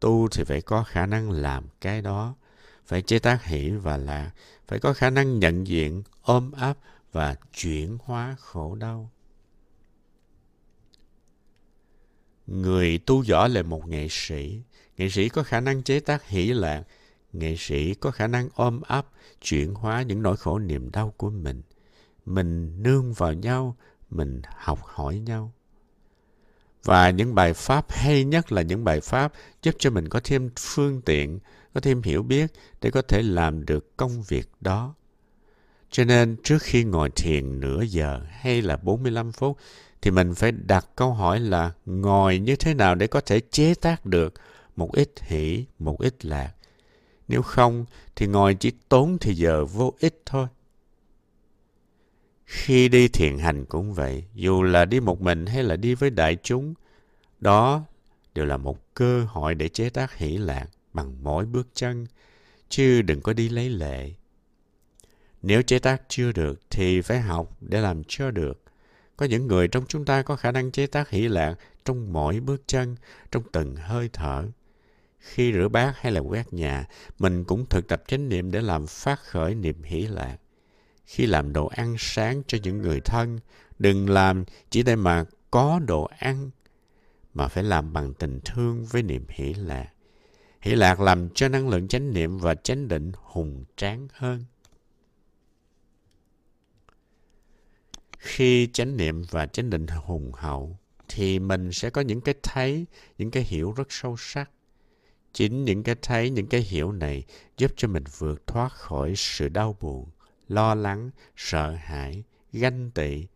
Tu 0.00 0.28
thì 0.28 0.44
phải 0.44 0.62
có 0.62 0.84
khả 0.84 1.06
năng 1.06 1.30
làm 1.30 1.64
cái 1.80 2.02
đó, 2.02 2.34
phải 2.86 3.02
chế 3.02 3.18
tác 3.18 3.44
hỷ 3.44 3.70
và 3.70 3.96
lạc, 3.96 4.30
phải 4.68 4.78
có 4.78 4.92
khả 4.92 5.10
năng 5.10 5.38
nhận 5.38 5.66
diện, 5.66 6.02
ôm 6.22 6.52
áp 6.52 6.78
và 7.12 7.36
chuyển 7.54 7.98
hóa 8.04 8.36
khổ 8.38 8.74
đau. 8.74 9.10
Người 12.46 12.98
tu 12.98 13.24
võ 13.28 13.48
là 13.48 13.62
một 13.62 13.88
nghệ 13.88 14.06
sĩ. 14.10 14.62
Nghệ 14.96 15.08
sĩ 15.08 15.28
có 15.28 15.42
khả 15.42 15.60
năng 15.60 15.82
chế 15.82 16.00
tác 16.00 16.28
hỷ 16.28 16.52
lạc. 16.52 16.82
Nghệ 17.32 17.54
sĩ 17.58 17.94
có 17.94 18.10
khả 18.10 18.26
năng 18.26 18.48
ôm 18.54 18.80
ấp, 18.80 19.06
chuyển 19.40 19.74
hóa 19.74 20.02
những 20.02 20.22
nỗi 20.22 20.36
khổ 20.36 20.58
niềm 20.58 20.90
đau 20.90 21.14
của 21.16 21.30
mình. 21.30 21.62
Mình 22.26 22.82
nương 22.82 23.12
vào 23.12 23.32
nhau, 23.32 23.76
mình 24.10 24.42
học 24.56 24.80
hỏi 24.84 25.18
nhau. 25.18 25.52
Và 26.84 27.10
những 27.10 27.34
bài 27.34 27.54
pháp 27.54 27.92
hay 27.92 28.24
nhất 28.24 28.52
là 28.52 28.62
những 28.62 28.84
bài 28.84 29.00
pháp 29.00 29.32
giúp 29.62 29.74
cho 29.78 29.90
mình 29.90 30.08
có 30.08 30.20
thêm 30.24 30.50
phương 30.58 31.02
tiện, 31.02 31.38
có 31.74 31.80
thêm 31.80 32.02
hiểu 32.02 32.22
biết 32.22 32.52
để 32.80 32.90
có 32.90 33.02
thể 33.02 33.22
làm 33.22 33.66
được 33.66 33.96
công 33.96 34.22
việc 34.22 34.48
đó. 34.60 34.94
Cho 35.90 36.04
nên 36.04 36.36
trước 36.42 36.62
khi 36.62 36.84
ngồi 36.84 37.10
thiền 37.10 37.60
nửa 37.60 37.82
giờ 37.82 38.20
hay 38.30 38.62
là 38.62 38.76
45 38.76 39.32
phút 39.32 39.58
thì 40.02 40.10
mình 40.10 40.34
phải 40.34 40.52
đặt 40.52 40.86
câu 40.96 41.12
hỏi 41.12 41.40
là 41.40 41.72
ngồi 41.86 42.38
như 42.38 42.56
thế 42.56 42.74
nào 42.74 42.94
để 42.94 43.06
có 43.06 43.20
thể 43.20 43.40
chế 43.40 43.74
tác 43.74 44.06
được 44.06 44.34
một 44.76 44.92
ít 44.92 45.10
hỷ, 45.20 45.64
một 45.78 46.00
ít 46.00 46.24
lạc. 46.24 46.52
Nếu 47.28 47.42
không 47.42 47.84
thì 48.16 48.26
ngồi 48.26 48.54
chỉ 48.54 48.72
tốn 48.88 49.18
thì 49.20 49.34
giờ 49.34 49.64
vô 49.64 49.94
ích 50.00 50.22
thôi. 50.26 50.46
Khi 52.44 52.88
đi 52.88 53.08
thiền 53.08 53.38
hành 53.38 53.64
cũng 53.64 53.94
vậy, 53.94 54.24
dù 54.34 54.62
là 54.62 54.84
đi 54.84 55.00
một 55.00 55.20
mình 55.20 55.46
hay 55.46 55.62
là 55.62 55.76
đi 55.76 55.94
với 55.94 56.10
đại 56.10 56.36
chúng, 56.42 56.74
đó 57.40 57.82
đều 58.34 58.46
là 58.46 58.56
một 58.56 58.94
cơ 58.94 59.24
hội 59.24 59.54
để 59.54 59.68
chế 59.68 59.90
tác 59.90 60.16
hỷ 60.16 60.36
lạc 60.38 60.66
bằng 60.92 61.16
mỗi 61.22 61.46
bước 61.46 61.68
chân, 61.74 62.06
chứ 62.68 63.02
đừng 63.02 63.20
có 63.20 63.32
đi 63.32 63.48
lấy 63.48 63.68
lệ. 63.68 64.10
Nếu 65.42 65.62
chế 65.62 65.78
tác 65.78 66.02
chưa 66.08 66.32
được 66.32 66.60
thì 66.70 67.00
phải 67.00 67.20
học 67.20 67.56
để 67.60 67.80
làm 67.80 68.02
cho 68.08 68.30
được. 68.30 68.62
Có 69.16 69.26
những 69.26 69.46
người 69.46 69.68
trong 69.68 69.84
chúng 69.88 70.04
ta 70.04 70.22
có 70.22 70.36
khả 70.36 70.52
năng 70.52 70.70
chế 70.70 70.86
tác 70.86 71.10
hỷ 71.10 71.28
lạc 71.28 71.54
trong 71.84 72.12
mỗi 72.12 72.40
bước 72.40 72.62
chân, 72.66 72.96
trong 73.30 73.42
từng 73.52 73.76
hơi 73.76 74.10
thở. 74.12 74.44
Khi 75.22 75.52
rửa 75.52 75.68
bát 75.68 75.94
hay 75.96 76.12
là 76.12 76.20
quét 76.20 76.52
nhà, 76.52 76.86
mình 77.18 77.44
cũng 77.44 77.66
thực 77.66 77.88
tập 77.88 78.02
chánh 78.06 78.28
niệm 78.28 78.50
để 78.50 78.60
làm 78.60 78.86
phát 78.86 79.20
khởi 79.20 79.54
niềm 79.54 79.82
hỷ 79.82 80.06
lạc. 80.06 80.36
Khi 81.04 81.26
làm 81.26 81.52
đồ 81.52 81.66
ăn 81.66 81.96
sáng 81.98 82.42
cho 82.46 82.58
những 82.62 82.82
người 82.82 83.00
thân, 83.00 83.38
đừng 83.78 84.10
làm 84.10 84.44
chỉ 84.70 84.82
để 84.82 84.96
mà 84.96 85.24
có 85.50 85.80
đồ 85.86 86.04
ăn, 86.18 86.50
mà 87.34 87.48
phải 87.48 87.64
làm 87.64 87.92
bằng 87.92 88.14
tình 88.14 88.40
thương 88.44 88.84
với 88.84 89.02
niềm 89.02 89.24
hỷ 89.28 89.54
lạc. 89.54 89.88
Hỷ 90.60 90.74
lạc 90.74 91.00
làm 91.00 91.28
cho 91.34 91.48
năng 91.48 91.68
lượng 91.68 91.88
chánh 91.88 92.12
niệm 92.12 92.38
và 92.38 92.54
chánh 92.54 92.88
định 92.88 93.12
hùng 93.14 93.64
tráng 93.76 94.08
hơn. 94.12 94.44
khi 98.22 98.68
chánh 98.72 98.96
niệm 98.96 99.22
và 99.30 99.46
chánh 99.46 99.70
định 99.70 99.86
hùng 99.86 100.32
hậu 100.34 100.78
thì 101.08 101.38
mình 101.38 101.72
sẽ 101.72 101.90
có 101.90 102.00
những 102.00 102.20
cái 102.20 102.34
thấy 102.42 102.86
những 103.18 103.30
cái 103.30 103.42
hiểu 103.42 103.72
rất 103.72 103.86
sâu 103.90 104.16
sắc 104.18 104.50
chính 105.32 105.64
những 105.64 105.82
cái 105.82 105.94
thấy, 106.02 106.30
những 106.30 106.46
cái 106.46 106.60
hiểu 106.60 106.92
này 106.92 107.24
giúp 107.56 107.72
cho 107.76 107.88
mình 107.88 108.04
vượt 108.18 108.46
thoát 108.46 108.72
khỏi 108.72 109.12
sự 109.16 109.48
đau 109.48 109.76
buồn, 109.80 110.08
lo 110.48 110.74
lắng, 110.74 111.10
sợ 111.36 111.70
hãi, 111.70 112.24
ganh 112.52 112.90
tị. 112.90 113.26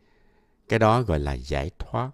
Cái 0.69 0.79
đó 0.79 1.03
gọi 1.03 1.19
là 1.19 1.33
giải 1.33 1.71
thoát. 1.79 2.11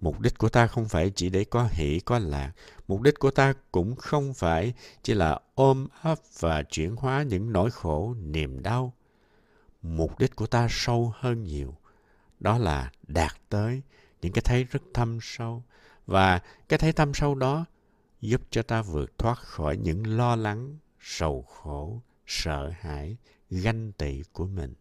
Mục 0.00 0.20
đích 0.20 0.38
của 0.38 0.48
ta 0.48 0.66
không 0.66 0.88
phải 0.88 1.10
chỉ 1.14 1.28
để 1.28 1.44
có 1.44 1.68
hỷ, 1.72 2.00
có 2.00 2.18
lạc. 2.18 2.52
Mục 2.88 3.02
đích 3.02 3.18
của 3.18 3.30
ta 3.30 3.54
cũng 3.72 3.96
không 3.96 4.34
phải 4.34 4.72
chỉ 5.02 5.14
là 5.14 5.40
ôm 5.54 5.88
ấp 6.02 6.18
và 6.40 6.62
chuyển 6.62 6.96
hóa 6.96 7.22
những 7.22 7.52
nỗi 7.52 7.70
khổ, 7.70 8.14
niềm 8.22 8.62
đau. 8.62 8.92
Mục 9.82 10.18
đích 10.18 10.36
của 10.36 10.46
ta 10.46 10.66
sâu 10.70 11.12
hơn 11.16 11.42
nhiều. 11.42 11.76
Đó 12.40 12.58
là 12.58 12.92
đạt 13.02 13.32
tới 13.48 13.82
những 14.22 14.32
cái 14.32 14.42
thấy 14.44 14.64
rất 14.64 14.82
thâm 14.94 15.18
sâu. 15.22 15.62
Và 16.06 16.40
cái 16.68 16.78
thấy 16.78 16.92
thâm 16.92 17.14
sâu 17.14 17.34
đó 17.34 17.64
giúp 18.22 18.40
cho 18.50 18.62
ta 18.62 18.82
vượt 18.82 19.18
thoát 19.18 19.38
khỏi 19.38 19.76
những 19.76 20.16
lo 20.16 20.36
lắng, 20.36 20.78
sầu 21.00 21.42
khổ, 21.42 22.02
sợ 22.26 22.72
hãi, 22.80 23.16
ganh 23.50 23.92
tị 23.92 24.22
của 24.32 24.46
mình. 24.46 24.74